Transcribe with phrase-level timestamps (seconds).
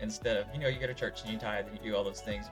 [0.00, 2.04] instead of, you know, you go to church and you tithe and you do all
[2.04, 2.46] those things.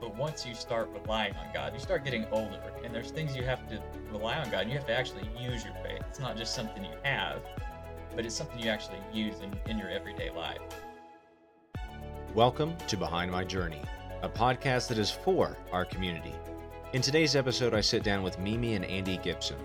[0.00, 3.42] But once you start relying on God, you start getting older, and there's things you
[3.42, 6.02] have to rely on God, and you have to actually use your faith.
[6.08, 7.40] It's not just something you have,
[8.14, 10.60] but it's something you actually use in, in your everyday life.
[12.34, 13.82] Welcome to Behind My Journey,
[14.22, 16.34] a podcast that is for our community.
[16.92, 19.58] In today's episode, I sit down with Mimi and Andy Gibson.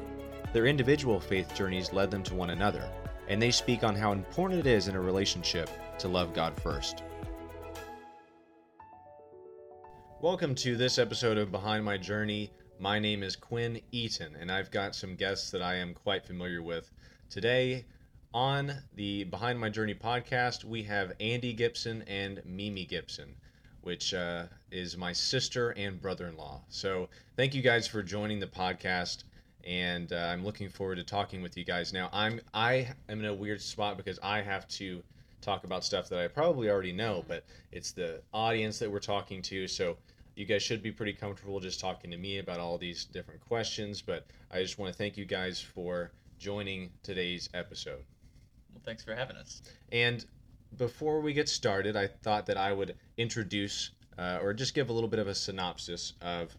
[0.51, 2.89] Their individual faith journeys led them to one another,
[3.27, 5.69] and they speak on how important it is in a relationship
[5.99, 7.03] to love God first.
[10.23, 12.49] Welcome to this episode of Behind My Journey.
[12.79, 16.63] My name is Quinn Eaton, and I've got some guests that I am quite familiar
[16.63, 16.89] with.
[17.29, 17.83] Today,
[18.33, 23.35] on the Behind My Journey podcast, we have Andy Gibson and Mimi Gibson,
[23.81, 26.61] which uh, is my sister and brother in law.
[26.69, 29.25] So, thank you guys for joining the podcast.
[29.67, 31.91] And uh, I'm looking forward to talking with you guys.
[31.91, 35.03] Now, I'm I am in a weird spot because I have to
[35.43, 39.41] talk about stuff that I probably already know, but it's the audience that we're talking
[39.43, 39.67] to.
[39.67, 39.97] So
[40.35, 44.01] you guys should be pretty comfortable just talking to me about all these different questions.
[44.01, 48.03] But I just want to thank you guys for joining today's episode.
[48.73, 49.61] Well, thanks for having us.
[49.91, 50.25] And
[50.77, 54.93] before we get started, I thought that I would introduce uh, or just give a
[54.93, 56.55] little bit of a synopsis of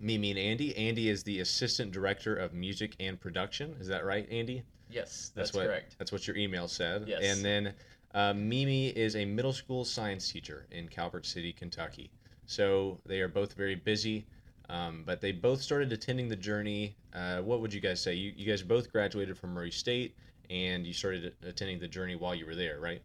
[0.00, 0.76] Mimi and Andy.
[0.76, 3.76] Andy is the assistant director of music and production.
[3.78, 4.62] Is that right, Andy?
[4.90, 5.96] Yes, that's, what, correct.
[5.98, 7.04] That's what your email said.
[7.06, 7.22] Yes.
[7.22, 7.74] And then
[8.14, 12.10] uh, Mimi is a middle school science teacher in Calvert City, Kentucky.
[12.46, 14.26] So they are both very busy,
[14.68, 16.96] um, but they both started attending the journey.
[17.14, 18.14] Uh, what would you guys say?
[18.14, 20.16] You, you guys both graduated from Murray State,
[20.50, 23.02] and you started attending the journey while you were there, right?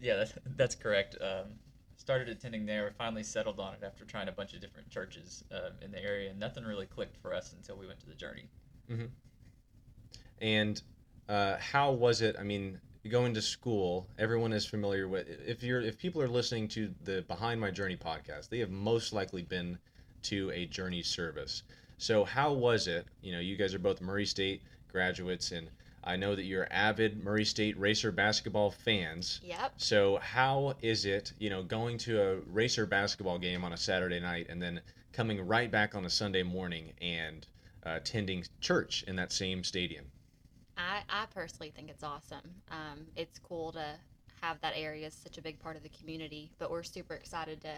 [0.00, 1.16] Yeah, that's, that's correct.
[1.20, 1.46] Um,
[1.96, 5.70] started attending there, finally settled on it after trying a bunch of different churches uh,
[5.82, 8.48] in the area, and nothing really clicked for us until we went to the journey.
[8.90, 9.06] Mm-hmm.
[10.40, 10.82] And
[11.28, 12.36] uh, how was it?
[12.38, 15.26] I mean, going to school, everyone is familiar with.
[15.46, 19.12] If you're, if people are listening to the Behind My Journey podcast, they have most
[19.12, 19.78] likely been
[20.22, 21.62] to a journey service.
[21.98, 23.06] So how was it?
[23.22, 25.70] You know, you guys are both Murray State graduates, and
[26.04, 29.40] I know that you're avid Murray State Racer basketball fans.
[29.42, 29.72] Yep.
[29.76, 34.20] So how is it, you know, going to a Racer basketball game on a Saturday
[34.20, 34.80] night and then
[35.12, 37.46] coming right back on a Sunday morning and
[37.84, 40.06] uh, attending church in that same stadium?
[40.76, 42.50] I, I personally think it's awesome.
[42.70, 43.84] Um, it's cool to
[44.42, 47.60] have that area as such a big part of the community, but we're super excited
[47.62, 47.72] to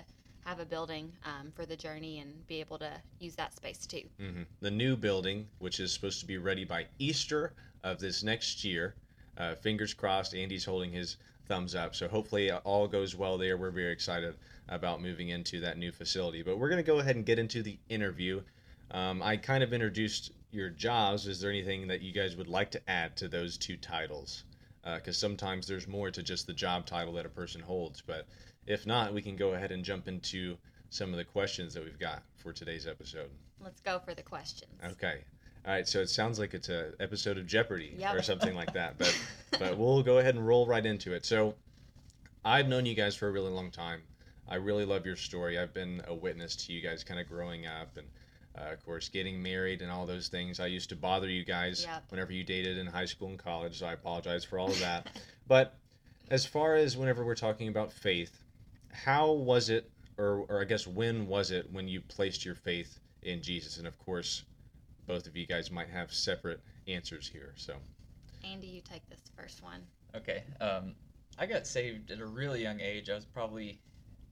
[0.45, 4.03] have a building um, for the journey and be able to use that space too.
[4.19, 7.53] hmm The new building, which is supposed to be ready by Easter
[7.85, 8.95] of this next year.
[9.37, 11.17] Uh, fingers crossed, Andy's holding his
[11.47, 11.95] thumbs up.
[11.95, 13.57] So hopefully all goes well there.
[13.57, 14.35] We're very excited
[14.69, 16.43] about moving into that new facility.
[16.43, 18.43] But we're going to go ahead and get into the interview.
[18.91, 21.27] Um, I kind of introduced your jobs.
[21.27, 24.45] Is there anything that you guys would like to add to those two titles?
[24.83, 28.01] Because uh, sometimes there's more to just the job title that a person holds.
[28.01, 28.27] But
[28.67, 30.57] if not, we can go ahead and jump into
[30.91, 33.29] some of the questions that we've got for today's episode.
[33.61, 34.73] Let's go for the questions.
[34.93, 35.25] Okay.
[35.67, 35.87] All right.
[35.87, 38.15] So it sounds like it's a episode of Jeopardy Yep.
[38.15, 38.97] or something like that.
[38.97, 39.19] But
[39.59, 41.27] but we'll go ahead and roll right into it.
[41.27, 41.55] So
[42.45, 44.01] I've known you guys for a really long time.
[44.49, 45.59] I really love your story.
[45.59, 48.07] I've been a witness to you guys kind of growing up and.
[48.59, 50.59] Uh, of course, getting married and all those things.
[50.59, 52.05] I used to bother you guys Yep.
[52.11, 55.07] whenever you dated in high school and college, so I apologize for all of that.
[55.47, 55.79] but
[56.31, 58.43] as far as whenever we're talking about faith,
[58.93, 62.99] how was it, or, or I guess when was it when you placed your faith
[63.23, 63.77] in Jesus?
[63.79, 64.45] And of course,
[65.07, 67.55] both of you guys might have separate answers here.
[67.57, 67.75] So,
[68.43, 69.83] Andy, you take this first one.
[70.17, 70.43] Okay.
[70.61, 70.95] Um,
[71.39, 73.09] I got saved at a really young age.
[73.09, 73.81] I was probably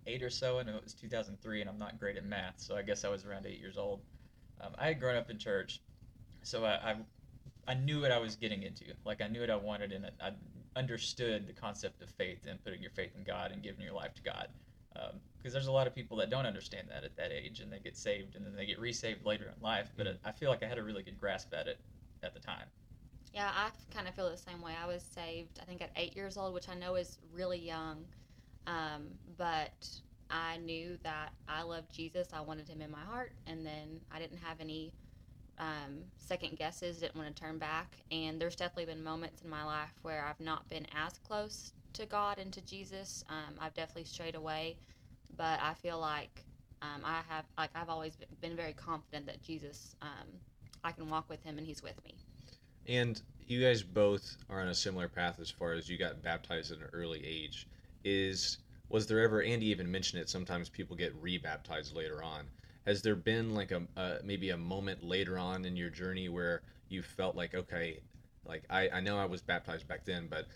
[0.07, 2.83] eight or so, and it was 2003, and I'm not great at math, so I
[2.83, 4.03] guess I was around eight years old.
[4.61, 5.83] Um, I had grown up in church,
[6.45, 6.97] so I, I,
[7.69, 8.85] I knew what I was getting into.
[9.05, 10.33] Like I knew what I wanted, and I
[10.77, 14.15] understood the concept of faith and putting your faith in God and giving your life
[14.15, 14.49] to God.
[15.39, 17.81] Because there's a lot of people that don't understand that at that age, and they
[17.81, 19.93] get saved, and then they get resaved later in life.
[19.97, 20.19] But Mhm.
[20.25, 21.81] I feel like I had a really good grasp at it
[22.23, 22.67] at the time.
[23.33, 24.75] Yeah, I kind of feel the same way.
[24.75, 28.07] I was saved, I think, at eight years old, which I know is really young.
[28.67, 29.89] Um, but
[30.31, 32.29] I knew that I loved Jesus.
[32.33, 33.33] I wanted him in my heart.
[33.47, 34.95] And then I didn't have any
[35.59, 37.99] um, second guesses, didn't want to turn back.
[38.11, 42.07] And there's definitely been moments in my life where I've not been as close to
[42.07, 43.25] God and to Jesus.
[43.31, 44.79] Um, I've definitely strayed away.
[45.37, 46.45] But I feel like
[46.83, 50.29] um, I have, like, I've always been very confident that Jesus, um,
[50.85, 52.15] I can walk with him and he's with me.
[52.89, 56.73] and you guys both are on a similar path as far as you got baptized
[56.73, 57.69] at an early age.
[58.05, 60.29] Is was there ever Andy even mentioned it?
[60.29, 62.47] Sometimes people get rebaptized later on.
[62.87, 67.03] Has there been like a, maybe a moment later on in your journey where you
[67.03, 68.01] felt like okay,
[68.45, 70.47] like I, I know I was baptized back then, but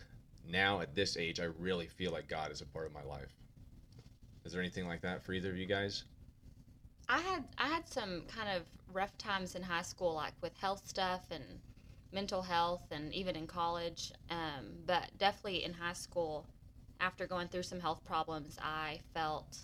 [0.49, 3.33] now at this age, I really feel like God is a part of my life.
[4.45, 6.05] Is there anything like that for either of you guys?
[7.09, 8.63] I had I had some kind of
[8.93, 11.45] rough times in high school, like with health stuff and
[12.13, 14.13] mental health, and even in college.
[14.31, 16.47] Um, but definitely in high school,
[17.01, 19.59] after going through some health problems, I felt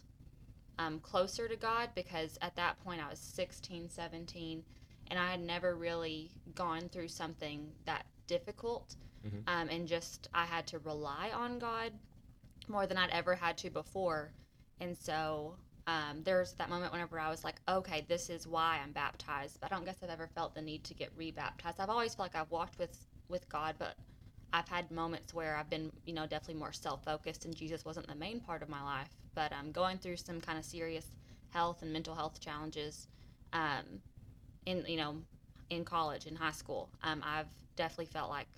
[0.78, 4.62] um, closer to God because at that point I was 16, 17,
[5.08, 8.96] and I had never really gone through something that difficult.
[9.24, 9.42] Mhm.
[9.46, 11.92] Um, and just I had to rely on God
[12.68, 14.32] more than I'd ever had to before.
[14.80, 15.56] And so
[15.86, 19.60] um, there's that moment whenever I was like, okay, this is why I'm baptized.
[19.60, 21.80] But I don't guess I've ever felt the need to get rebaptized.
[21.80, 23.96] I've always felt like I've walked with with God, but
[24.56, 28.06] I've had moments where I've been, you know, definitely more self focused, and Jesus wasn't
[28.06, 29.10] the main part of my life.
[29.34, 31.10] But I'm um, going through some kind of serious
[31.50, 33.08] health and mental health challenges,
[33.52, 34.00] um,
[34.64, 35.16] in you know,
[35.68, 38.48] in college, in high school, um, I've definitely felt like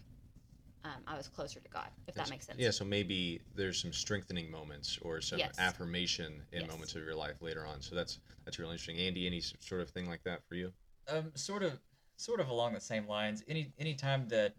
[0.84, 2.60] um, I was closer to God, if That's- that makes sense.
[2.60, 5.58] Yeah, so maybe there's some strengthening moments or some Yes.
[5.58, 6.70] affirmation in Yes.
[6.70, 7.82] moments of your life later on.
[7.82, 8.98] So that's that's really interesting.
[9.04, 10.72] Andy, any sort of thing like that for you?
[11.08, 11.80] Um, sort of,
[12.18, 13.42] sort of along the same lines.
[13.48, 14.54] Any any time that,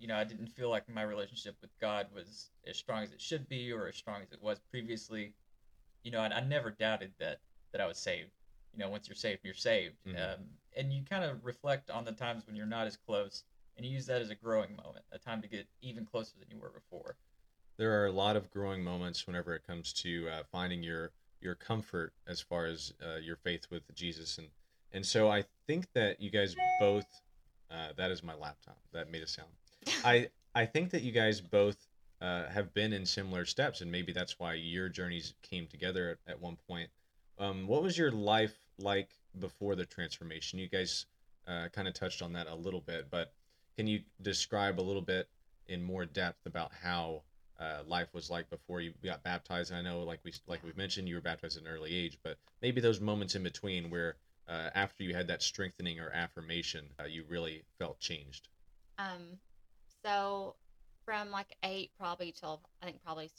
[0.00, 3.20] you know, I didn't feel like my relationship with God was as strong as it
[3.20, 5.34] should be or as strong as it was previously,
[6.02, 7.40] you know, I, I never doubted that
[7.72, 8.30] that I was saved.
[8.72, 9.96] You know, once you're saved, you're saved.
[10.06, 10.34] Mhm.
[10.34, 10.40] Um,
[10.76, 13.44] and you kind of reflect on the times when you're not as close,
[13.76, 16.48] and you use that as a growing moment, a time to get even closer than
[16.50, 17.16] you were before.
[17.76, 21.54] There are a lot of growing moments whenever it comes to uh, finding your your
[21.54, 24.48] comfort as far as uh, your faith with Jesus, and
[24.92, 27.06] and so I think that you guys both.
[27.70, 28.80] Uh, that is my laptop.
[28.92, 29.50] That made a sound.
[30.04, 31.76] I I think that you guys both
[32.20, 36.32] uh, have been in similar steps, and maybe that's why your journeys came together at,
[36.32, 36.90] at one point.
[37.38, 40.58] Um, what was your life like before the transformation?
[40.58, 41.06] You guys
[41.46, 43.32] uh, kind of touched on that a little bit, but
[43.76, 45.28] can you describe a little bit
[45.68, 47.22] in more depth about how
[47.58, 49.72] uh, life was like before you got baptized?
[49.72, 52.36] I know, like we like we mentioned, you were baptized at an early age, but
[52.60, 54.16] maybe those moments in between where
[54.48, 58.48] uh, after you had that strengthening or affirmation, uh, you really felt changed.
[58.98, 59.38] Um,
[60.04, 60.56] so
[61.04, 63.30] from like eight probably till I think probably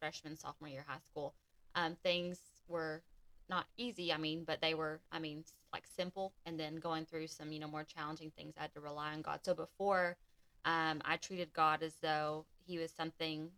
[0.00, 1.34] freshman sophomore year high school,
[1.74, 3.02] um, things were
[3.48, 4.12] not easy.
[4.12, 6.32] I mean, but they were I mean like simple.
[6.44, 9.22] And then going through some you know more challenging things, I had to rely on
[9.22, 9.40] God.
[9.42, 10.16] So before,
[10.64, 13.50] um, I treated God as though He was something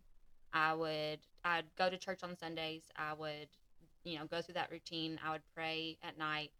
[0.53, 2.83] I would I'd go to church on Sundays.
[2.95, 3.49] I would
[4.03, 5.19] you know go through that routine.
[5.25, 6.51] I would pray at night.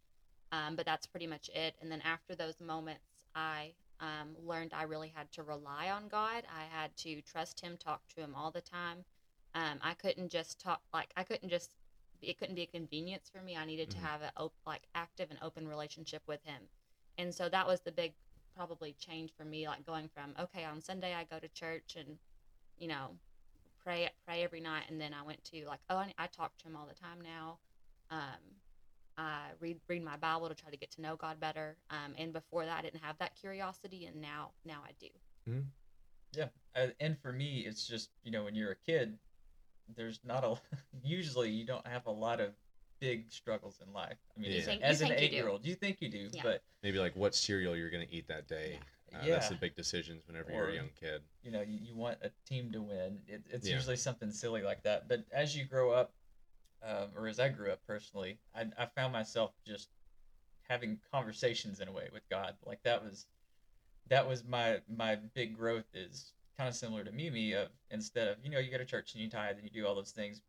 [0.51, 1.75] Um, but that's pretty much it.
[1.79, 3.05] And then after those moments,
[3.35, 6.43] I um, learned I really had to rely on God.
[6.53, 9.05] I had to trust Him, talk to Him all the time.
[9.55, 11.71] Um, I couldn't just talk like I couldn't just.
[12.21, 13.55] It couldn't be a convenience for me.
[13.55, 13.93] I needed Mhm.
[13.93, 16.69] to have a op- like active and open relationship with Him,
[17.17, 18.13] and so that was the big
[18.55, 19.67] probably change for me.
[19.67, 22.19] Like going from okay on Sunday I go to church and
[22.77, 23.17] you know
[23.83, 26.67] pray pray every night, and then I went to like oh I, I talk to
[26.67, 27.59] Him all the time now.
[28.11, 28.61] Um,
[29.19, 31.75] I read read my Bible to try to get to know God better.
[31.89, 35.07] Um, and before that, I didn't have that curiosity, and now now I do.
[35.45, 35.59] Hmm.
[36.31, 39.17] Yeah, uh, and for me, it's just you know when you're a kid,
[39.95, 40.55] there's not a
[41.03, 42.51] usually you don't have a lot of
[42.99, 44.17] big struggles in life.
[44.35, 45.33] I mean, You as- think- as an think you do.
[45.35, 46.43] eight-year-old, you think you do, Yeah.
[46.43, 48.79] but Maybe like what cereal you're going to eat that day.
[49.13, 51.23] Uh, yeah, That's the big decisions whenever you're a young kid.
[51.41, 53.19] you know you, you want a team to win.
[53.27, 53.75] It, it's Yeah.
[53.75, 55.07] usually something silly like that.
[55.07, 56.13] But as you grow up,
[56.83, 59.89] um, or as I grew up personally, I, I found myself just
[60.61, 62.55] having conversations in a way with God.
[62.65, 63.25] Like that was
[64.09, 68.37] that was my my big growth is kind of similar to Mimi of instead of
[68.43, 70.41] you know you go to church and you tithe and you do all those things,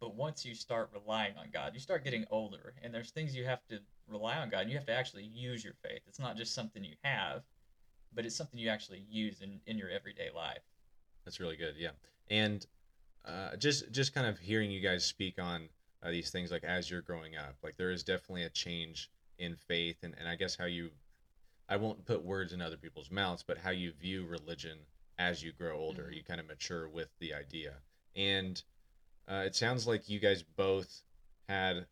[0.00, 3.44] but once you start relying on God, you start getting older and there's things you
[3.44, 4.62] have to rely on God.
[4.62, 6.00] And you have to actually use your faith.
[6.06, 7.42] It's not just something you have,
[8.12, 10.62] but it's something you actually use in, in your everyday life.
[11.24, 11.74] That's really good.
[11.78, 11.90] Yeah,
[12.28, 12.66] and
[13.24, 15.68] uh, just just kind of hearing you guys speak on
[16.02, 19.56] uh, these things, like as you're growing up, like there is definitely a change in
[19.56, 20.90] faith, and and I guess how you,
[21.68, 24.78] I won't put words in other people's mouths, but how you view religion
[25.18, 26.16] as you grow older, Mhm.
[26.16, 27.74] you kind of mature with the idea,
[28.16, 28.62] and
[29.28, 31.02] uh, it sounds like you guys both
[31.48, 31.86] had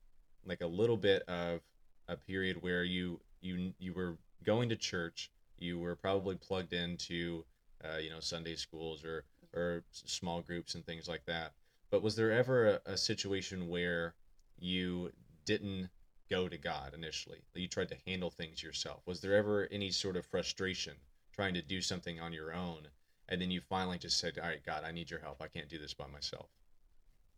[0.45, 1.61] like a little bit of
[2.09, 7.45] a period where you you you were going to church, you were probably plugged into
[7.85, 11.53] uh, you know Sunday schools or or small groups and things like that.
[11.91, 14.15] But was there ever a, a situation where
[14.59, 15.13] you
[15.45, 15.89] didn't
[16.29, 17.41] go to God initially?
[17.55, 19.03] You tried to handle things yourself.
[19.07, 20.95] Was there ever any sort of frustration
[21.39, 22.89] trying to do something on your own,
[23.29, 25.41] and then you finally just said, "All right, God, I need your help.
[25.41, 26.51] I can't do this by myself."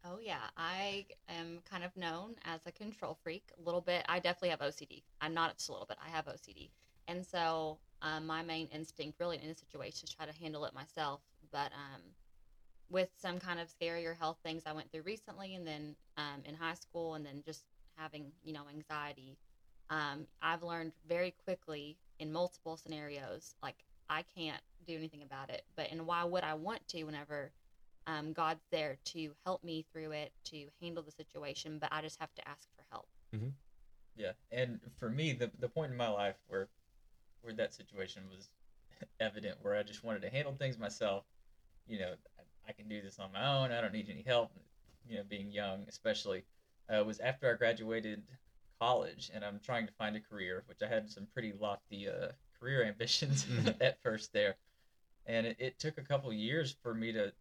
[0.05, 4.03] Oh yeah, I am kind of known as a control freak a little bit.
[4.09, 5.03] I definitely have OCD.
[5.21, 5.99] I'm not just a little bit.
[6.03, 6.71] I have OCD,
[7.09, 10.73] and so um, my main instinct, really, in this situation, is try to handle it
[10.73, 11.21] myself.
[11.53, 12.01] But um,
[12.91, 16.55] with some kind of scarier health things I went through recently, and then um, in
[16.55, 17.65] high school, and then just
[17.97, 19.39] having you know anxiety,
[19.91, 23.77] um, I've learned very quickly in multiple scenarios like
[24.09, 25.63] I can't do anything about it.
[25.77, 27.53] But and why would I want to whenever
[28.07, 31.79] um, God's there to help me through it to handle the situation?
[31.79, 33.09] But I just have to ask for help.
[34.17, 36.69] Yeah, and for me, the the point in my life where
[37.43, 38.51] where that situation was
[39.21, 41.25] evident, where I just wanted to handle things myself.
[41.91, 43.73] You know, I, I can do this on my own.
[43.73, 44.53] I don't need any help.
[45.09, 46.45] You know, being young, especially,
[46.89, 48.23] uh, was after I graduated
[48.81, 52.29] college, and I'm trying to find a career, which I had some pretty lofty uh,
[52.61, 53.75] career ambitions Mhm.
[53.81, 54.57] at first there,
[55.27, 57.33] and it, it took a couple years for me to,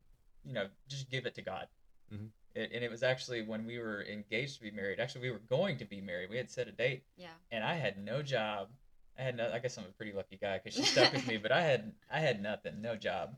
[0.43, 1.67] you know, just give it to God.
[2.11, 2.29] Mhm.
[2.55, 4.99] It, and it was actually when we were engaged to be married.
[4.99, 6.31] Actually, we were going to be married.
[6.31, 7.33] We had set a date, Yeah.
[7.51, 8.69] and I had no job.
[9.17, 9.51] I had no.
[9.53, 11.37] I guess I'm a pretty lucky guy because she stuck with me.
[11.43, 13.35] But I had I had nothing, no job,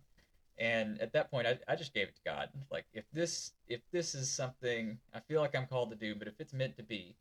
[0.62, 2.50] and at that point, I, I just gave it to God.
[2.70, 6.28] Like if this if this is something I feel like I'm called to do, but
[6.28, 7.16] if it's meant to be,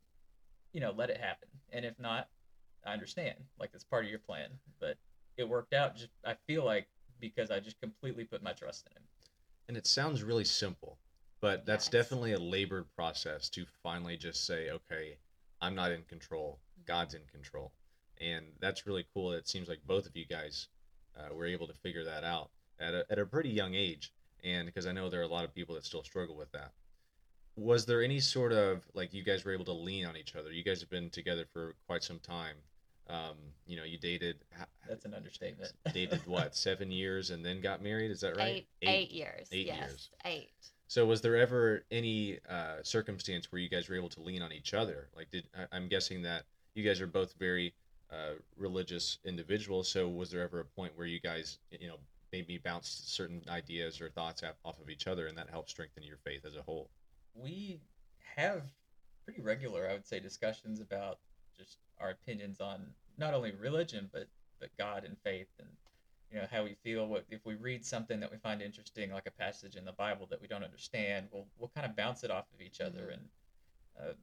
[0.73, 1.49] you know, let it happen.
[1.73, 2.29] And if not,
[2.85, 3.35] I understand.
[3.59, 4.49] Like it's part of your plan.
[4.79, 4.97] But
[5.37, 5.95] it worked out.
[5.95, 6.87] Just I feel like
[7.19, 9.03] because I just completely put my trust in Him.
[9.67, 10.99] And it sounds really simple,
[11.41, 11.91] but that's Yes.
[11.91, 15.17] definitely a labored process to finally just say, okay,
[15.61, 16.59] I'm not in control.
[16.85, 17.71] God's in control.
[18.19, 19.31] And that's really cool.
[19.31, 20.67] It seems like both of you guys
[21.17, 24.11] uh, were able to figure that out at a, at a pretty young age.
[24.43, 26.71] And because I know there are a lot of people that still struggle with that.
[27.55, 30.51] Was there any sort of like you guys were able to lean on each other?
[30.51, 32.55] You guys have been together for quite some time.
[33.09, 33.35] Um,
[33.67, 34.37] you know, you dated
[34.87, 35.73] that's an understatement.
[35.93, 38.09] dated what seven years and then got married.
[38.09, 38.65] Is that right?
[38.81, 39.47] Eight, eight years.
[39.51, 40.09] eight yes, years.
[40.25, 40.49] Eight.
[40.87, 44.51] So was there ever any uh, circumstance where you guys were able to lean on
[44.51, 45.09] each other?
[45.15, 47.73] Like, did I- I'm guessing that you guys are both very
[48.11, 49.89] uh, religious individuals.
[49.89, 51.95] So was there ever a point where you guys, you know,
[52.31, 56.17] maybe bounce certain ideas or thoughts off- of each other, and that helps strengthen your
[56.17, 56.89] faith as a whole?
[57.33, 57.79] we
[58.35, 58.63] have
[59.23, 61.19] pretty regular, I would say, discussions about
[61.57, 64.27] just our opinions on not only religion but
[64.59, 65.69] but God and faith and
[66.29, 67.07] you know how we feel.
[67.07, 70.27] What if we read something that we find interesting, like a passage in the Bible
[70.27, 71.29] that we don't understand?
[71.31, 73.13] We'll we'll kind of bounce it off of each other, Mhm.
[73.13, 73.29] and
[73.99, 74.13] uh,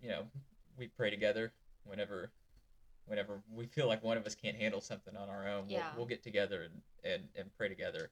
[0.00, 0.28] you know
[0.76, 1.52] we pray together
[1.84, 2.32] whenever
[3.06, 5.66] whenever we feel like one of us can't handle something on our own.
[5.66, 5.90] We'll, Yeah.
[5.96, 8.10] we'll get together and, and, and pray together.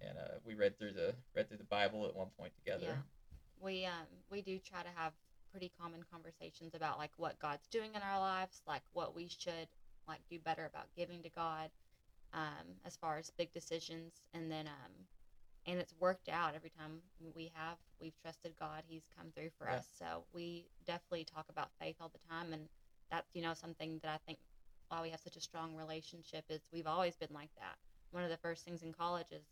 [0.00, 2.86] And uh, we read through the read through the Bible at one point together.
[2.86, 3.02] Yeah.
[3.58, 5.12] We um we do try to have
[5.50, 9.68] pretty common conversations about like what God's doing in our lives, like what we should
[10.06, 11.70] like do better about giving to God,
[12.34, 14.92] um, as far as big decisions, and then um,
[15.64, 17.00] and it's worked out every time
[17.34, 18.82] we have we've trusted God.
[18.86, 19.76] He's come through for Yeah.
[19.76, 19.86] us.
[19.98, 22.68] So we definitely talk about faith all the time, and
[23.10, 24.38] that's you know something that I think
[24.88, 27.76] why we have such a strong relationship is we've always been like that.
[28.12, 29.42] One of the first things in college is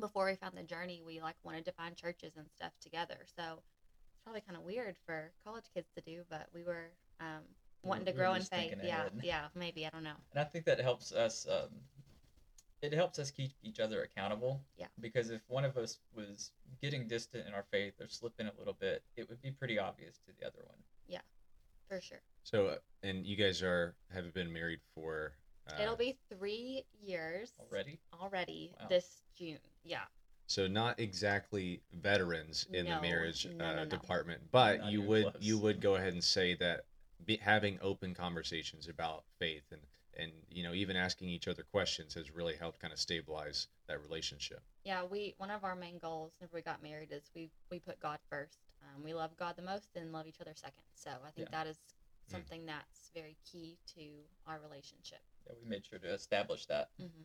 [0.00, 3.16] before we found the journey, we like wanted to find churches and stuff together.
[3.36, 7.42] So it's probably kind of weird for college kids to do, but we were um,
[7.82, 8.74] wanting to We were grow in faith.
[8.82, 9.12] Yeah, ahead.
[9.22, 10.16] yeah, maybe I don't know.
[10.32, 11.46] and I think that helps us.
[11.50, 11.68] Um,
[12.82, 14.60] it helps us keep each other accountable.
[14.76, 14.86] Yeah.
[15.00, 16.50] Because if one of us was
[16.82, 20.18] getting distant in our faith or slipping a little bit, it would be pretty obvious
[20.26, 20.78] to the other one.
[21.92, 25.34] For sure, So, uh, and you guys are have been married for
[25.70, 28.86] uh, it'll be three years Already, already Wow.
[28.88, 29.58] this June.
[29.84, 30.04] Yeah,
[30.46, 33.90] so not exactly veterans in the marriage no, uh, no, no.
[33.90, 35.36] department, but Not you would close.
[35.40, 36.86] you would go ahead and say that
[37.26, 39.82] be, having open conversations about faith and
[40.16, 44.00] and you know even asking each other questions has really helped kind of stabilize that
[44.00, 44.62] relationship.
[44.84, 45.04] yeah.
[45.04, 48.18] We one of our main goals whenever we got married is we we put God
[48.30, 48.56] first.
[48.82, 50.82] Um, we love God the most and love each other second.
[50.94, 51.62] So I think Yeah.
[51.62, 51.78] that is
[52.28, 52.30] Mm.
[52.30, 55.20] something that's very key to our relationship.
[55.46, 56.90] yeah, we made sure to establish that.
[56.98, 57.24] hmm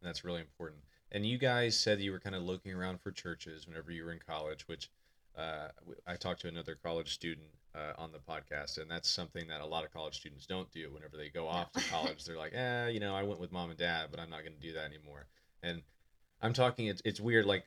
[0.00, 0.82] That's really important.
[1.12, 4.12] And you guys said you were kind of looking around for churches whenever you were
[4.12, 4.90] in college, which
[5.36, 5.68] uh,
[6.06, 9.66] I talked to another college student uh, on the podcast, and that's something that a
[9.66, 10.92] lot of college students don't do.
[10.92, 13.70] Whenever they go off to college, they're like, "Eh, you know, I went with mom
[13.70, 15.28] and dad, but I'm not going to do that anymore."
[15.62, 15.82] And
[16.40, 17.46] I'm talking, it's it's weird.
[17.46, 17.64] Like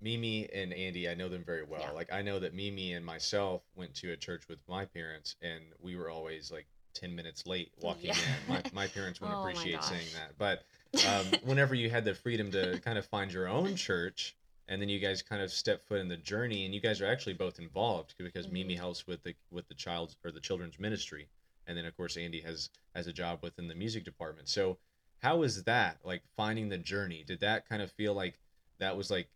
[0.00, 1.80] Mimi and Andy, I know them very well.
[1.80, 1.90] Yeah.
[1.92, 5.64] Like I know that Mimi and myself went to a church with my parents, and
[5.80, 8.36] we were always like ten minutes late walking Yeah.
[8.46, 8.48] in.
[8.48, 10.64] My my parents wouldn't Oh appreciate saying that, but
[11.06, 14.34] um, whenever you had the freedom to kind of find your own church
[14.68, 17.06] and then you guys kind of step foot in the journey and you guys are
[17.06, 18.52] actually both involved because Mhm.
[18.52, 21.28] mimi helps with the with the child's or the children's ministry
[21.66, 24.78] and then of course andy has has a job within the music department so
[25.18, 28.38] how is that like finding the journey did that kind of feel like
[28.78, 29.28] that was like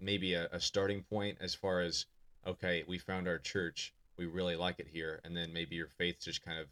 [0.00, 2.06] maybe a, a starting point as far as
[2.46, 6.16] okay we found our church we really like it here and then maybe your faith
[6.20, 6.66] just kind of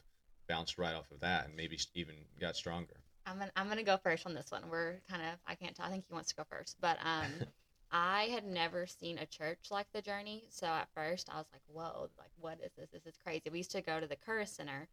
[0.48, 2.96] bounced right off of that and maybe even got stronger
[3.28, 4.62] I'm gonna I'm gonna go first on this one.
[4.70, 5.84] We're kind of I can't tell.
[5.86, 7.26] I think he wants to go first, but um,
[7.90, 11.62] I had never seen a church like the Journey, so at first I was like,
[11.66, 12.88] "Whoa, like what is this?
[12.92, 14.86] This is crazy." We used to go to the Curris Center,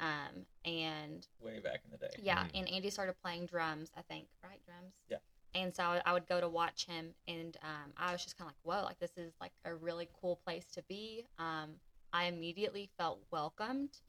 [0.00, 2.12] um, and Way back in the day.
[2.18, 2.50] yeah, Mhm.
[2.54, 3.92] and Andy started playing drums.
[3.96, 4.94] I think right drums.
[5.08, 5.18] Yeah.
[5.54, 8.36] And so I would- I would go to watch him, and um, I was just
[8.36, 11.80] kind of like, "Whoa, like this is like a really cool place to be." Um,
[12.12, 14.00] I immediately felt welcomed.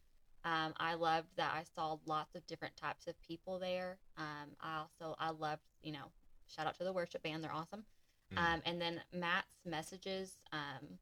[0.43, 3.99] Um, I loved that I saw lots of different types of people there.
[4.17, 6.11] Um, I also I loved, you know,
[6.47, 7.85] shout out to the worship band, they're awesome.
[8.31, 8.37] Mhm.
[8.37, 10.99] Um, and then Matt's messages um,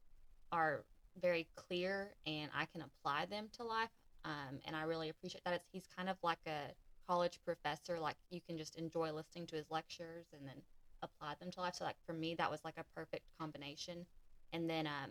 [0.52, 0.84] are
[1.16, 3.90] very clear, and I can apply them to life.
[4.24, 5.54] Um, and I really appreciate that.
[5.54, 6.74] It's, he's kind of like a
[7.08, 7.98] college professor.
[7.98, 10.62] Like you can just enjoy listening to his lectures and then
[11.02, 11.74] apply them to life.
[11.76, 14.06] So like for me, that was like a perfect combination.
[14.52, 15.10] And then um,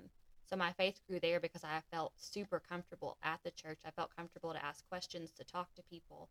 [0.50, 3.80] so my faith grew there because I felt super comfortable at the church.
[3.86, 6.30] I felt comfortable to ask questions, to talk to people,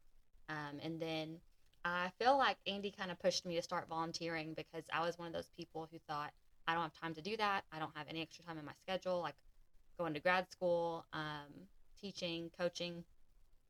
[0.49, 1.39] um, and then
[1.85, 5.29] I feel like Andy kind of pushed me to start volunteering because I was one
[5.29, 6.33] of those people who thought
[6.67, 7.65] I don't have time to do that.
[7.73, 9.35] I don't have any extra time in my schedule, like
[9.99, 11.69] going to grad school, um,
[12.01, 13.05] teaching, coaching.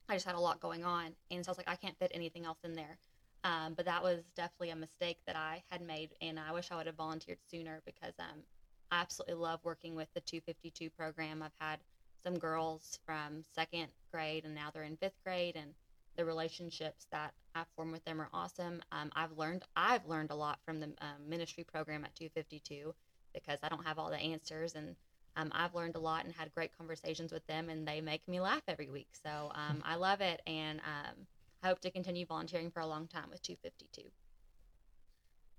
[0.09, 2.11] I just had a lot going on, and so I was like, I can't fit
[2.15, 2.99] anything else in there.
[3.45, 6.77] Um, but that was definitely a mistake that I had made, and I wish I
[6.77, 8.43] would have volunteered sooner because um,
[8.91, 11.43] I absolutely love working with the 252 program.
[11.43, 11.79] I've had
[12.23, 15.75] some girls from second grade, and now they're in fifth grade, and
[16.17, 18.83] the relationships that I've formed with them are awesome.
[18.93, 22.95] Um, I've learned I've learned a lot from the um, ministry program at 252
[23.35, 24.97] because I don't have all the answers, and
[25.37, 28.41] um, I've learned a lot and had great conversations with them, and they make me
[28.41, 29.09] laugh every week.
[29.25, 31.27] So um, I love it, and um,
[31.63, 34.11] I hope to continue volunteering for a long time with 252.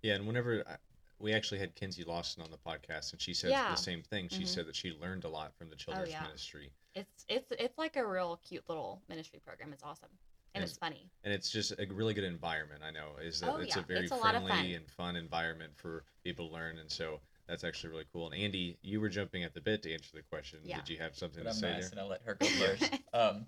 [0.01, 0.75] Yeah, and whenever I,
[1.20, 3.72] we actually had Kinsey Lawson on the podcast, and she said Yeah.
[3.72, 4.29] the same thing.
[4.29, 4.48] She Mhm.
[4.48, 6.24] said that she learned a lot from the children's yeah.
[6.24, 9.74] ministry, It's it's it's like a real cute little ministry program.
[9.74, 10.17] It's awesome,
[10.53, 10.70] and Yes.
[10.72, 11.10] it's funny.
[11.24, 12.84] and it's just a really good environment.
[12.84, 13.82] I know is that Oh, it's yeah.
[13.82, 17.63] a very It's a friendly and fun environment for people to learn, and so that's
[17.63, 18.29] actually really cool.
[18.31, 20.59] And Andy, you were jumping at the bit to answer the question.
[20.63, 20.77] Yeah.
[20.77, 21.89] Did you have something But to I'm say nice, there?
[21.91, 22.93] and I'll let her go first.
[23.13, 23.45] um,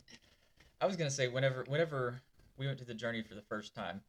[0.79, 2.21] I was gonna say whenever whenever
[2.57, 4.01] we went to the journey for the first time,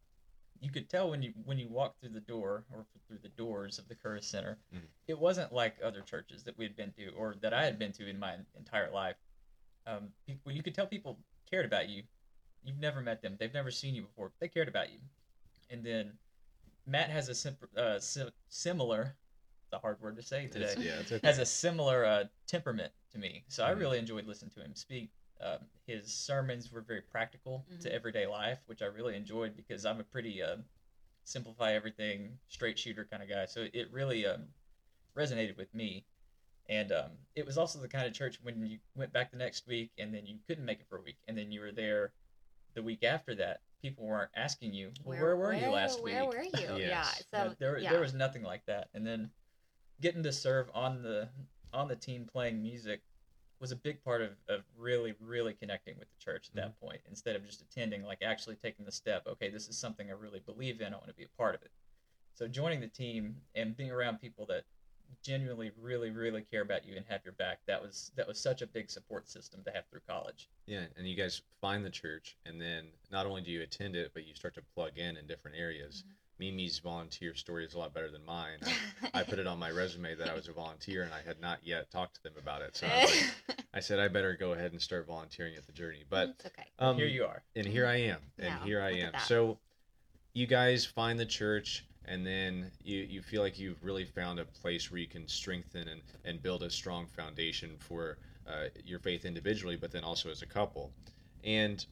[0.61, 3.79] you could tell when you when you walked through the door or through the doors
[3.79, 4.81] of the Curris Center, Mhm.
[5.07, 7.92] it wasn't like other churches that we had been to or that I had been
[7.92, 9.16] to in my entire life.
[9.87, 11.18] Um, people, you could tell people
[11.51, 12.03] cared about you.
[12.62, 14.29] You've never met them; they've never seen you before.
[14.29, 14.98] But they cared about you.
[15.70, 16.18] And then
[16.85, 19.16] Matt has a sim- uh, sim- similar.
[19.68, 21.26] It's a hard word to say today It's- yeah, it's okay.
[21.26, 23.44] has a similar uh, temperament to me.
[23.48, 23.78] So I Mhm.
[23.81, 25.11] really enjoyed listening to him speak.
[25.40, 27.92] Um, his sermons were very practical to Mhm.
[27.92, 30.57] everyday life, which I really enjoyed because I'm a pretty uh,
[31.24, 33.44] simplify everything, straight shooter kind of guy.
[33.44, 34.54] So it really um,
[35.14, 36.07] resonated with me.
[36.70, 39.66] And um, it was also the kind of church when you went back the next
[39.66, 42.14] week and then you couldn't make it for a week and then you were there
[42.72, 43.61] the week after that.
[43.83, 46.33] People weren't asking you, well, where, were you last where week?
[46.54, 46.85] Where were you?
[46.87, 47.02] Yeah.
[47.31, 47.90] So there, yeah.
[47.90, 48.88] there was nothing like that.
[48.94, 49.31] And then
[50.01, 51.29] getting to serve on the
[51.73, 53.03] on the team playing music
[53.61, 56.87] was a big part of, of really, really connecting with the church at that Mm-hmm.
[56.87, 57.01] point.
[57.09, 60.41] Instead of just attending, like actually taking the step, okay, this is something I really
[60.41, 61.71] believe in, I want to be a part of it.
[62.35, 64.65] So joining the team and being around people that
[65.25, 68.63] genuinely really, really care about you and have your back, that was that was such
[68.63, 70.49] a big support system to have through college.
[70.67, 74.13] Yeah, and you guys find the church, and then not only do you attend it,
[74.15, 76.05] but you start to plug in in different areas.
[76.07, 76.13] Mm-hmm.
[76.38, 78.59] Mimi's volunteer story is a lot better than mine.
[79.14, 81.59] I put it on my resume that I was a volunteer, and I had not
[81.64, 82.77] yet talked to them about it.
[82.77, 86.05] So I, like, I said I better go ahead and start volunteering at the journey.
[86.09, 86.66] But it's okay.
[86.79, 87.42] um, Here you are.
[87.57, 89.12] and here I am, and Yeah, here I am.
[89.27, 89.59] So
[90.35, 94.44] you guys find the church, and then you you feel like you've really found a
[94.44, 99.24] place where you can strengthen and and build a strong foundation for uh, your faith
[99.24, 100.92] individually, but then also as a couple.
[101.44, 101.85] And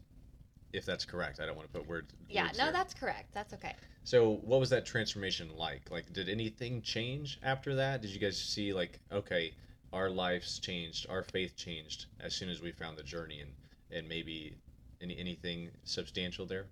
[0.76, 2.12] if that's correct, I don't want to put words.
[2.28, 2.72] Yeah, words no, there.
[2.72, 3.32] that's correct.
[3.32, 3.74] That's okay.
[4.04, 5.90] So, what was that transformation like?
[5.90, 8.02] Like, did anything change after that?
[8.02, 9.54] Did you guys see, like, okay,
[9.92, 13.50] our lives changed, our faith changed as soon as we found the journey, and
[13.90, 14.54] and maybe
[15.00, 16.66] any anything substantial there?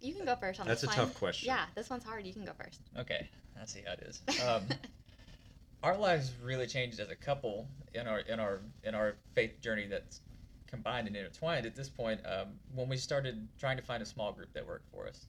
[0.00, 1.06] You can go first on That's this a one.
[1.08, 1.46] tough question.
[1.48, 2.26] Yeah, this one's hard.
[2.26, 2.80] You can go first.
[2.98, 3.28] Okay,
[3.60, 4.22] I see how it is.
[4.42, 4.62] Um,
[5.82, 9.86] our lives really changed as a couple in our in our in our faith journey
[9.86, 10.22] that's
[10.74, 12.20] combined and intertwined at this point.
[12.26, 15.26] Um, when we started trying to find a small group that worked for us,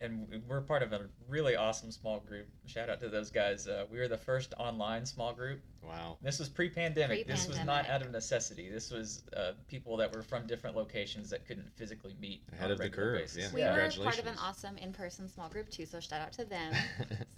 [0.00, 2.46] and we- we're part of a really awesome small group.
[2.66, 3.66] Shout out to those guys.
[3.66, 5.60] Uh, we were the first online small group.
[5.82, 6.18] Wow.
[6.22, 7.26] This was pre-pandemic.
[7.26, 8.70] This was not out of necessity.
[8.70, 12.78] This was uh, people that were from different locations that couldn't physically meet Ahead of
[12.78, 13.52] the curve, basis.
[13.52, 13.74] yeah.
[13.74, 16.72] We were part of an awesome in-person small group too, so shout out to them.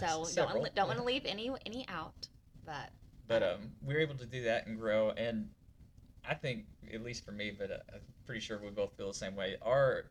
[0.01, 2.27] So don't wanna- don't want to leave any any out,
[2.65, 2.91] but
[3.27, 5.49] but um, we were able to do that and grow and
[6.25, 9.15] i think at least for me but uh, i'm pretty sure we both feel the
[9.15, 10.05] same way our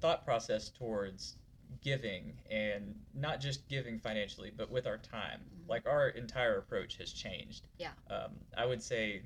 [0.00, 1.36] thought process towards
[1.82, 5.40] giving and not just giving financially, but with our time.
[5.40, 5.68] Mhm.
[5.68, 7.68] Like our entire approach has changed.
[7.78, 7.92] Yeah.
[8.10, 9.22] Um, I would say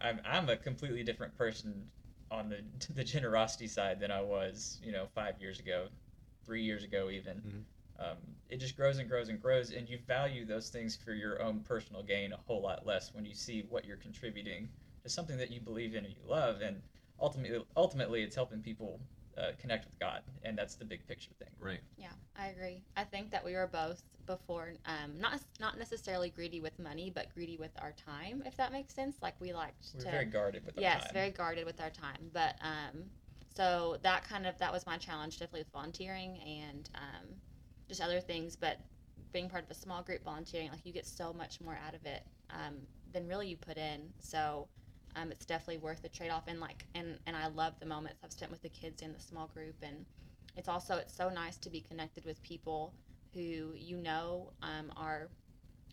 [0.00, 1.90] I'm, I'm a completely different person
[2.30, 2.62] on the
[2.94, 5.88] the generosity side than I was, you know, five years ago,
[6.44, 7.42] three years ago, even.
[7.42, 7.64] Mhm.
[7.98, 8.16] Um,
[8.48, 11.60] it just grows and grows and grows, and you value those things for your own
[11.60, 14.70] personal gain a whole lot less when you see what you're contributing
[15.02, 16.82] to something that you believe in and you love, and
[17.20, 19.00] ultimately, ultimately, it's helping people
[19.38, 21.48] uh, connect with God, and that's the big picture thing.
[21.58, 21.80] Right.
[21.96, 22.82] Yeah, I agree.
[22.96, 27.32] I think that we were both before, um, not not necessarily greedy with money, but
[27.34, 29.16] greedy with our time, if that makes sense.
[29.20, 30.92] Like we liked We're to, very guarded with our time.
[30.92, 31.14] yes, time.
[31.14, 32.30] very guarded with our time.
[32.32, 33.04] But um,
[33.54, 37.26] so that kind of that was my challenge, definitely with volunteering and um,
[37.88, 38.56] just other things.
[38.56, 38.78] But
[39.32, 42.04] being part of a small group volunteering, like you get so much more out of
[42.04, 42.78] it um,
[43.12, 44.10] than really you put in.
[44.20, 44.68] So.
[45.16, 48.32] Um, it's definitely worth the trade-off and like and, and i love the moments i've
[48.32, 50.06] spent with the kids in the small group and
[50.56, 52.94] it's also it's so nice to be connected with people
[53.34, 55.30] who you know um, are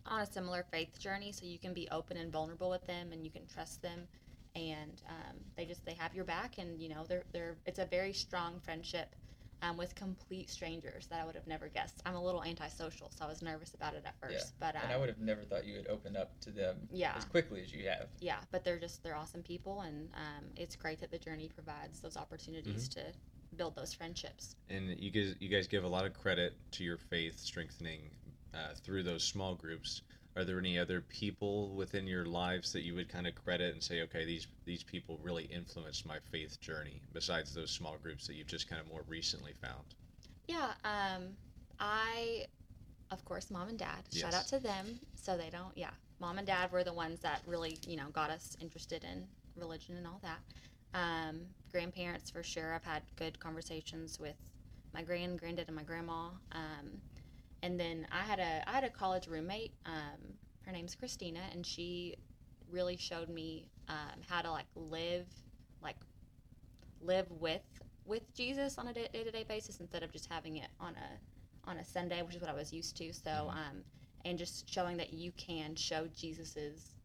[0.05, 3.23] on a similar faith journey so you can be open and vulnerable with them and
[3.23, 4.07] you can trust them
[4.55, 7.85] and um, they just they have your back and you know they're they're it's a
[7.85, 9.15] very strong friendship
[9.61, 12.01] um, with complete strangers that I would have never guessed.
[12.05, 14.53] I'm a little antisocial, so I was nervous about it at first.
[14.59, 14.71] Yeah.
[14.71, 17.13] But um, and I would have never thought you would open up to them yeah,
[17.17, 18.07] as quickly as you have.
[18.19, 21.99] yeah, but they're just they're awesome people, and um, it's great that the journey provides
[21.99, 23.01] those opportunities to
[23.55, 24.55] build those friendships.
[24.69, 28.11] And you guys, you guys give a lot of credit to your faith strengthening
[28.53, 30.01] uh, through those small groups.
[30.37, 33.81] Are there any other people within your lives that you would kind of credit and
[33.81, 38.35] say, okay, these these people really influenced my faith journey besides those small groups that
[38.35, 39.95] you've just kind of more recently found?
[40.47, 41.23] Yeah, um,
[41.79, 42.45] I,
[43.09, 44.03] of course, mom and dad.
[44.13, 44.99] Shout out to them.
[45.15, 45.75] So they don't.
[45.75, 49.25] Yeah, mom and dad were the ones that really, you know, got us interested in
[49.55, 50.39] religion and all that.
[50.93, 52.75] Um, grandparents for sure.
[52.75, 54.35] I've had good conversations with
[54.93, 56.29] my grand, granddad, and my grandma.
[56.51, 57.01] Um,
[57.61, 59.73] and then I had a I had a college roommate.
[59.85, 62.15] Um, her name's Christina, and she
[62.69, 65.27] really showed me um, how to like live,
[65.81, 65.97] like
[67.01, 70.69] live with with Jesus on a day to day basis instead of just having it
[70.79, 73.13] on a on a Sunday, which is what I was used to.
[73.13, 73.55] So, Mhm.
[73.55, 73.85] um,
[74.25, 76.95] and just showing that you can show Jesus's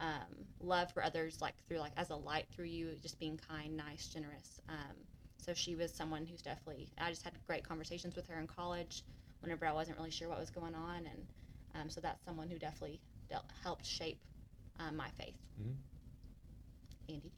[0.00, 3.76] um, love for others, like through like as a light through you, just being kind,
[3.76, 4.60] nice, generous.
[4.68, 5.06] Um,
[5.38, 6.92] so she was someone who's definitely.
[6.98, 9.04] I just had great conversations with her in college,
[9.42, 11.26] whenever I wasn't really sure what was going on, and
[11.74, 14.18] um, so that's someone who definitely dealt, helped shape
[14.78, 15.36] um, my faith.
[15.60, 15.76] Mhm.
[17.08, 17.32] Andy.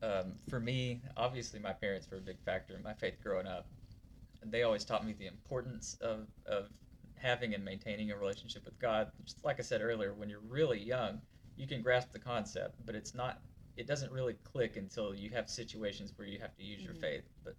[0.00, 3.68] Um, for me, obviously, my parents were a big factor in my faith growing up.
[4.44, 6.68] They always taught me the importance of, of
[7.16, 9.08] having and maintaining a relationship with God.
[9.24, 11.20] Just like I said earlier, when you're really young,
[11.56, 13.42] you can grasp the concept, but it's not.
[13.76, 17.00] It doesn't really click until you have situations where you have to use your Mhm.
[17.00, 17.24] faith.
[17.44, 17.56] But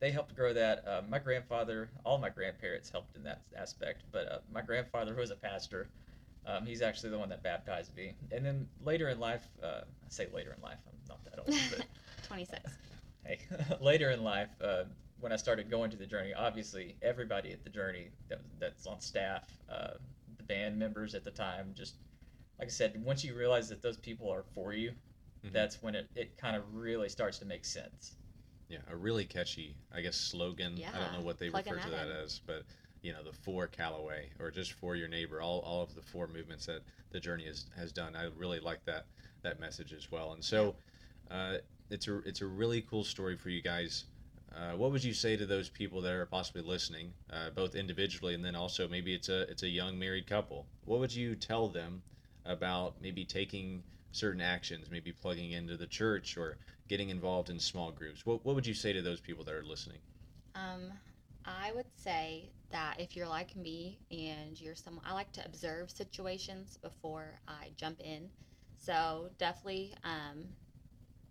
[0.00, 0.86] they helped grow that.
[0.86, 4.04] Uh, my grandfather, all my grandparents helped in that aspect.
[4.12, 5.88] But uh, my grandfather, who was a pastor,
[6.44, 8.14] um, he's actually the one that baptized me.
[8.30, 11.58] And then later in life, uh, I say later in life, I'm not that old,
[11.70, 11.86] but
[12.28, 12.60] 26.
[13.24, 13.38] hey,
[13.80, 14.84] later in life, uh,
[15.18, 19.00] when I started going to the journey, obviously everybody at the journey that, that's on
[19.00, 19.94] staff, uh,
[20.36, 21.94] the band members at the time, just
[22.58, 24.92] like I said, once you realize that those people are for you,
[25.44, 25.52] Mhm.
[25.52, 28.16] that's when it, it kind of really starts to make sense.
[28.68, 30.76] Yeah, a really catchy, I guess, slogan.
[30.76, 30.90] Yeah.
[30.94, 32.24] I don't know what they plugging refer to that that in.
[32.24, 32.64] as, but
[33.02, 35.40] you know, the for Calloway or just for your neighbor.
[35.40, 38.16] All, all of the four movements that the journey has, has done.
[38.16, 39.06] I really like that
[39.42, 40.32] that message as well.
[40.32, 40.74] And so,
[41.30, 41.58] uh,
[41.90, 44.04] it's a it's a really cool story for you guys.
[44.54, 48.34] Uh, what would you say to those people that are possibly listening, uh, both individually
[48.34, 50.66] and then also maybe it's a it's a young married couple?
[50.84, 52.02] What would you tell them
[52.44, 57.92] about maybe taking certain actions, maybe plugging into the church or getting involved in small
[57.92, 58.24] groups.
[58.26, 60.00] What, what would you say to those people that are listening?
[60.54, 60.92] Um,
[61.44, 65.90] I would say that if you're like me and you're someone, I like to observe
[65.90, 68.30] situations before I jump in.
[68.78, 70.46] So definitely, um,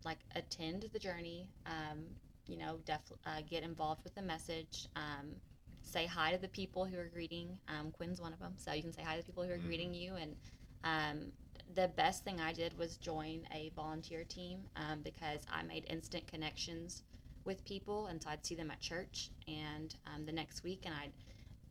[0.05, 1.51] like attend the journey.
[1.65, 2.05] Um,
[2.47, 4.87] you know, def uh, get involved with the message.
[4.95, 5.35] Um,
[5.81, 7.59] say hi to the people who are greeting.
[7.67, 9.57] Um, Quinn's one of them, so you can say hi to the people who are
[9.57, 9.63] Mhm.
[9.65, 10.15] greeting you.
[10.15, 10.35] And
[10.83, 11.31] um,
[11.75, 16.25] the best thing I did was join a volunteer team um, because I made instant
[16.25, 17.03] connections
[17.43, 20.95] with people, and so I'd see them at church, and um, the next week, and
[20.95, 21.11] I'd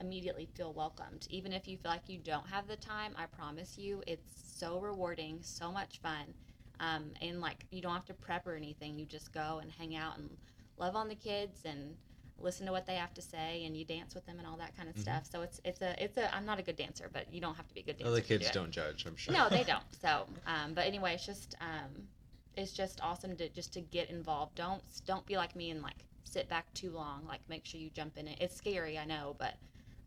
[0.01, 1.27] immediately feel welcomed.
[1.31, 4.79] Even if you feel like you don't have the time, I promise you, it's so
[4.79, 6.35] rewarding, so much fun,
[6.81, 8.99] um, and like you don't have to prep or anything.
[8.99, 10.29] You just go and hang out and
[10.77, 11.95] love on the kids and
[12.41, 14.77] listen to what they have to say, and you dance with them and all that
[14.77, 15.01] kind of Mhm.
[15.01, 15.27] stuff.
[15.31, 17.69] So it's it's a it's a I'm not a good dancer, but you don't have
[17.69, 18.11] to be a good dancer.
[18.11, 19.35] Oh, the to kids do don't judge, I'm sure.
[19.35, 19.85] No, they don't.
[20.01, 22.09] So, um, but anyway, it's just um,
[22.57, 24.55] it's just awesome to just to get involved.
[24.55, 27.27] Don't don't be like me and like sit back too long.
[27.27, 28.39] Like make sure you jump in it.
[28.41, 29.55] It's scary, I know, but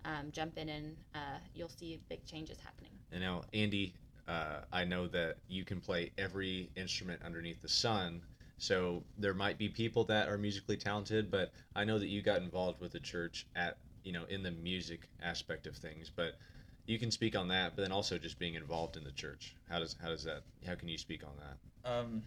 [0.05, 2.91] um, jump in and uh, you'll see big changes happening.
[3.11, 3.93] And now, Andy,
[4.27, 8.21] uh, I know that you can play every instrument underneath the sun.
[8.57, 12.41] So there might be people that are musically talented, but I know that you got
[12.41, 16.11] involved with the church at you know in the music aspect of things.
[16.13, 16.37] But
[16.85, 19.55] you can speak on that, but then also just being involved in the church.
[19.69, 20.43] How does how does that?
[20.65, 21.89] How can you speak on that?
[21.91, 22.23] Um,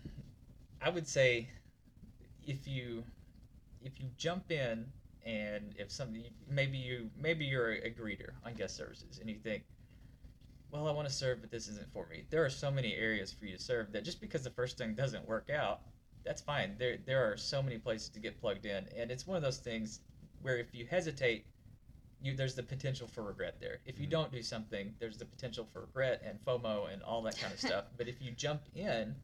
[0.81, 1.49] I would say
[2.47, 3.05] if you
[3.83, 4.87] if you jump in
[5.25, 9.63] and if something maybe you maybe you're a greeter on guest services and you think
[10.71, 13.33] well i want to serve but this isn't for me there are so many areas
[13.33, 15.81] for you to serve that just because the first thing doesn't work out
[16.25, 19.37] that's fine there there are so many places to get plugged in and it's one
[19.37, 20.01] of those things
[20.43, 21.47] where if you hesitate
[22.23, 24.11] you there's the potential for regret there if you Mhm.
[24.11, 27.61] don't do something there's the potential for regret and fomo and all that kind of
[27.71, 29.15] stuff but if you jump in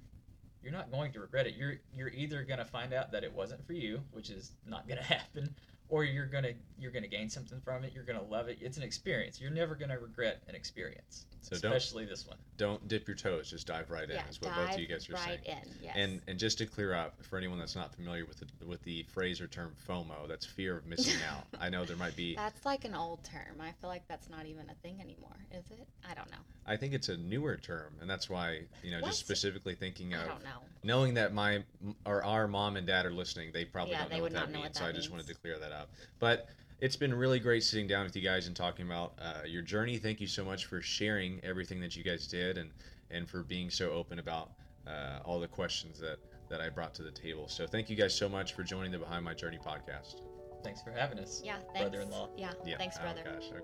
[0.63, 1.55] you're not going to regret it.
[1.55, 4.89] You're you're either going to find out that it wasn't for you, which is not
[4.89, 5.55] going to happen,
[5.89, 7.93] or you're going to you're going to gain something from it.
[7.95, 8.59] You're going to love it.
[8.61, 9.41] It's an experience.
[9.41, 12.37] You're never going to regret an experience, So don't especially this one.
[12.59, 14.17] don't dip your toes, just dive right in.
[14.17, 15.59] yeah, Is what both of you guys are right saying.
[15.65, 15.71] in.
[15.83, 15.95] Yes.
[15.97, 19.05] And and just to clear up for anyone that's not familiar with the with the
[19.05, 21.45] phrase or term FOMO, that's fear of missing out.
[21.61, 22.35] I know there might be.
[22.37, 23.61] that's like an old term.
[23.61, 25.87] I feel like that's not even a thing anymore, is it?
[26.11, 26.37] I don't know.
[26.69, 29.07] I think it's a newer term, and that's why you know What?
[29.07, 30.61] just specifically thinking I of don't know.
[30.83, 31.63] knowing that my
[32.05, 34.37] or our mom and dad are listening, they probably Yeah, don't they know what would
[34.37, 34.75] that not know means.
[34.75, 35.76] what so I just wanted to clear that up.
[36.19, 36.49] But
[36.81, 39.97] it's been really great sitting down with you guys and talking about uh, your journey.
[39.99, 42.71] Thank you so much for sharing everything that you guys did and
[43.11, 44.51] and for being so open about
[44.87, 47.49] uh, all the questions that that I brought to the table.
[47.49, 50.21] So thank you guys so much for joining the Behind My Journey podcast.
[50.63, 51.43] Thanks for having us.
[51.45, 51.81] Yeah, thanks.
[51.91, 52.29] Brother-in-law.
[52.37, 52.77] Yeah, Yeah.
[52.79, 53.21] thanks, brother.
[53.27, 53.63] oh, brother.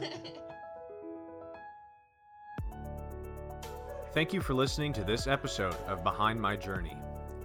[0.00, 0.08] gosh.
[0.08, 0.12] Okay.
[4.12, 6.96] Thank you for listening to this episode of Behind My Journey.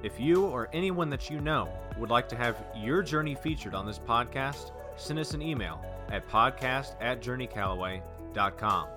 [0.01, 3.85] If you or anyone that you know would like to have your journey featured on
[3.85, 8.87] this podcast, send us an email at podcast at journeycallaway.com.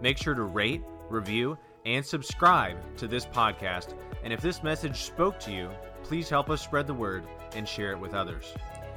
[0.00, 3.94] Make sure to rate, review, and subscribe to this podcast.
[4.22, 5.70] And if this message spoke to you,
[6.04, 8.54] please help us spread the word and share it with others.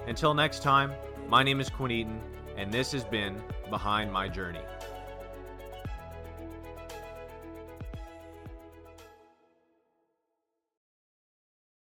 [0.08, 0.92] Until next time,
[1.28, 2.22] my name is Quinn Eaton,
[2.58, 4.62] and this has been Behind My Journey.